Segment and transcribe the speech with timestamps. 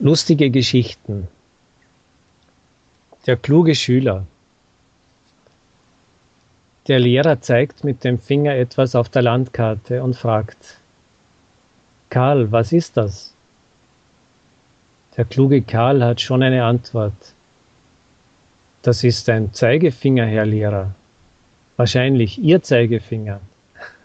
[0.00, 1.28] Lustige Geschichten.
[3.26, 4.26] Der kluge Schüler.
[6.88, 10.78] Der Lehrer zeigt mit dem Finger etwas auf der Landkarte und fragt,
[12.10, 13.34] Karl, was ist das?
[15.16, 17.32] Der kluge Karl hat schon eine Antwort.
[18.82, 20.92] Das ist ein Zeigefinger, Herr Lehrer.
[21.76, 23.40] Wahrscheinlich Ihr Zeigefinger.